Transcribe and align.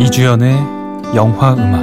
이주연의 0.00 0.56
영화 1.14 1.52
음악 1.52 1.80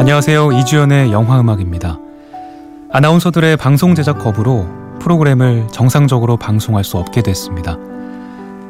안녕하세요. 0.00 0.50
이주연의 0.50 1.12
영화 1.12 1.38
음악입니다. 1.38 2.00
아나운서들의 2.90 3.56
방송 3.58 3.94
제작 3.94 4.18
거부로 4.18 4.66
프로그램을 4.98 5.68
정상적으로 5.70 6.36
방송할 6.36 6.82
수 6.82 6.98
없게 6.98 7.22
됐습니다. 7.22 7.78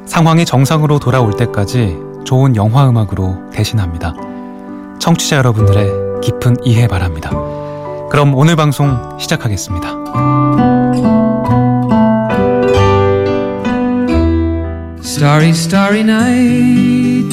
상황이 0.04 0.44
정상으로 0.44 0.98
돌아올 0.98 1.32
때까지 1.32 1.96
좋은 2.24 2.56
영화 2.56 2.86
음악으로 2.90 3.50
대신합니다. 3.52 4.14
청취자 4.98 5.38
여러분들의 5.38 6.20
깊은 6.20 6.56
이해 6.64 6.86
바랍니다. 6.86 7.30
그럼 8.10 8.34
오늘 8.34 8.54
방송 8.54 9.18
시작하겠습니다. 9.18 10.73
Starry, 15.16 15.52
starry 15.52 16.02
night. 16.02 17.30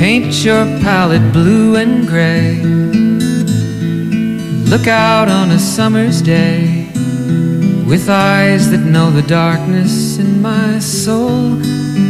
Paint 0.00 0.42
your 0.42 0.64
palette 0.80 1.30
blue 1.30 1.76
and 1.76 2.08
gray. 2.08 2.56
Look 4.70 4.86
out 4.86 5.28
on 5.28 5.50
a 5.50 5.58
summer's 5.58 6.22
day 6.22 6.88
with 7.86 8.08
eyes 8.08 8.70
that 8.70 8.80
know 8.80 9.10
the 9.10 9.28
darkness 9.28 10.16
in 10.16 10.40
my 10.40 10.78
soul. 10.78 11.62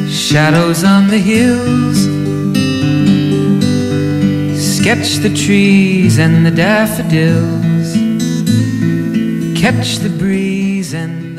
Shadows 0.09 0.85
on 0.85 1.09
the 1.09 1.19
hills. 1.19 1.98
Sketch 4.77 5.17
the 5.17 5.35
trees 5.35 6.20
and 6.20 6.47
the 6.47 6.53
daffodils. 6.53 7.93
Catch 9.61 9.98
the 9.98 10.17
breeze 10.17 10.95
and 10.95 11.31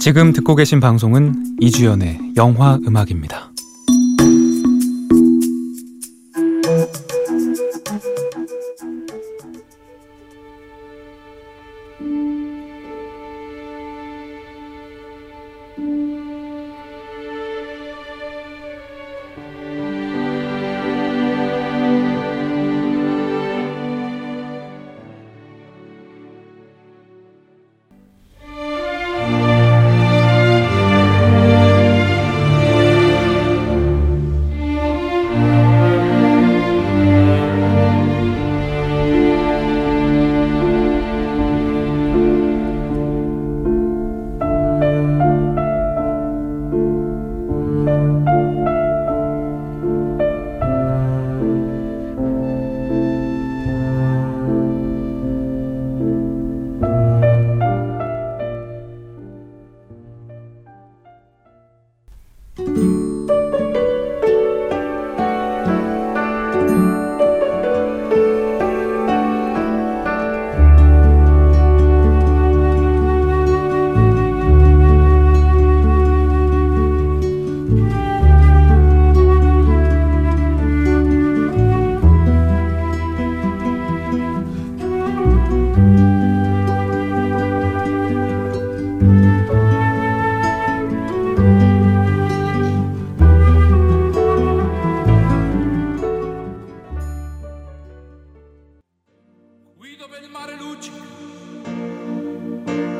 지금 0.00 0.32
듣고 0.32 0.54
계신 0.54 0.80
방송은 0.80 1.58
이주연의 1.60 2.32
영화 2.38 2.78
음악입니다. 2.86 3.50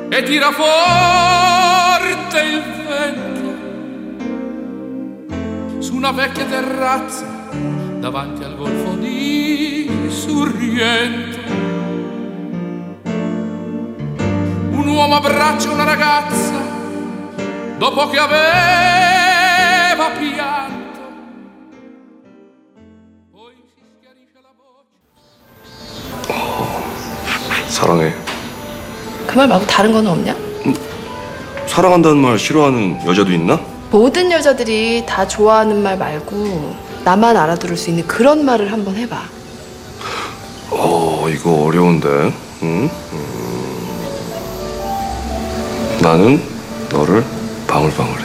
e 0.09 0.23
tira 0.23 0.51
forte 0.51 2.39
il 2.41 2.61
vento 2.87 3.53
su 5.81 5.95
una 5.95 6.11
vecchia 6.11 6.45
terrazza 6.45 7.25
davanti 7.99 8.43
al 8.43 8.55
golfo 8.55 8.93
di 8.95 9.89
Sorrento. 10.09 11.39
Un 14.71 14.87
uomo 14.87 15.15
abbraccia 15.15 15.71
una 15.71 15.83
ragazza 15.83 16.53
dopo 17.77 18.07
che 18.09 18.17
aveva 18.17 20.09
pianto. 20.17 20.99
Poi 23.31 23.55
si 23.73 23.83
schiarisce 23.97 24.39
la 24.41 24.53
voce. 24.55 25.03
사랑해. 27.67 28.28
그 29.30 29.36
말 29.38 29.46
말고 29.46 29.64
다른 29.66 29.92
건 29.92 30.04
없냐? 30.08 30.34
사랑한다는 31.68 32.16
말 32.18 32.36
싫어하는 32.36 32.98
여자도 33.06 33.30
있나? 33.30 33.60
모든 33.92 34.30
여자들이 34.32 35.04
다 35.06 35.26
좋아하는 35.26 35.82
말 35.84 35.96
말고 35.96 36.74
나만 37.04 37.36
알아들을 37.36 37.76
수 37.76 37.90
있는 37.90 38.04
그런 38.08 38.44
말을 38.44 38.72
한번 38.72 38.96
해봐. 38.96 39.16
어, 40.70 41.26
이거 41.28 41.64
어려운데. 41.64 42.08
응? 42.62 42.90
음. 43.12 43.90
나는 46.02 46.42
너를 46.90 47.24
방울방울해. 47.68 48.24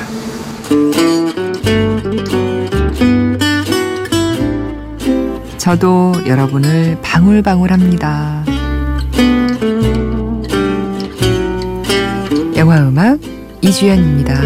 저도 5.58 6.14
여러분을 6.28 6.98
방울방울합니다. 7.02 8.44
영화 12.66 12.88
음악 12.88 13.20
이주연입니다. 13.62 14.42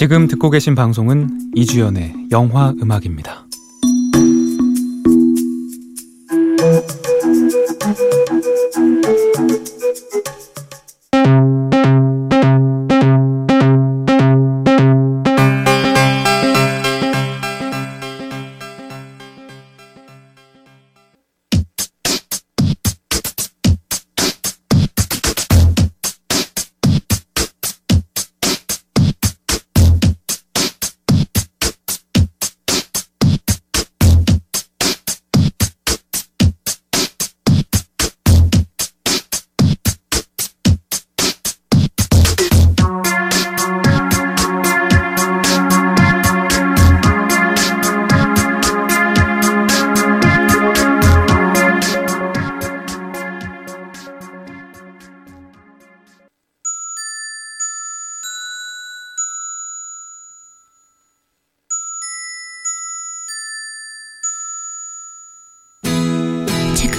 지금 0.00 0.28
듣고 0.28 0.48
계신 0.48 0.74
방송은 0.74 1.50
이주연의 1.54 2.28
영화 2.32 2.72
음악입니다. 2.80 3.49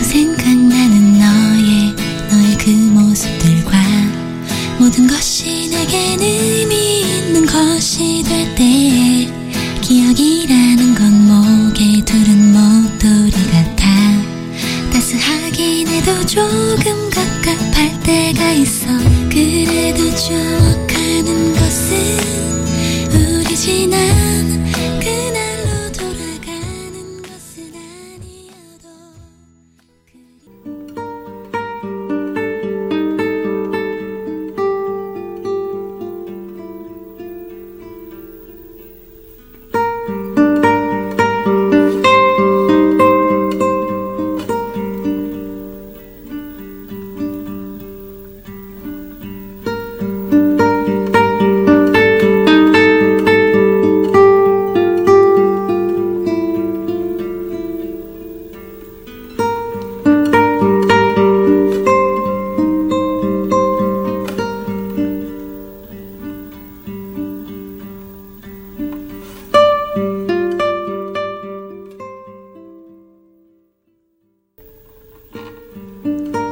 생각나는 0.04 1.20
너의 1.20 1.96
너의 2.32 2.58
그 2.58 2.70
모습들과 2.70 3.72
모든 4.80 5.08
것이 5.08 5.70
내겐 5.70 6.20
의미 6.22 7.02
있는 7.02 7.46
것이 7.46 8.24
될때 8.24 9.32
기억이라는 9.82 10.96
건 10.96 11.28
목에 11.28 12.04
두른 12.06 12.54
목도리 12.54 13.32
같아. 13.32 13.88
따스하긴 14.92 15.88
해도 15.88 16.26
조금 16.26 17.10
갑갑할 17.10 18.00
때가 18.04 18.52
있어. 18.54 18.88
그래도 19.30 20.16
추 20.16 20.61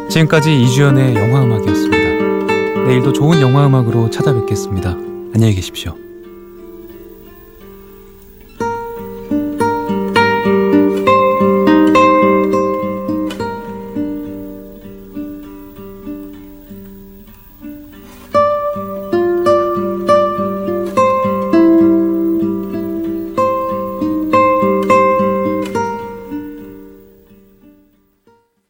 지금까지 0.09 0.61
이주연의 0.63 1.15
영화 1.15 1.43
음악이었습니다. 1.43 2.83
내일도 2.87 3.13
좋은 3.13 3.39
영화 3.41 3.67
음악으로 3.67 4.09
찾아뵙겠습니다. 4.09 4.91
안녕히 5.35 5.53
계십시오. 5.53 6.08